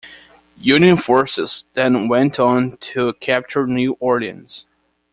[0.57, 4.65] Union forces then went on to capture New Orleans.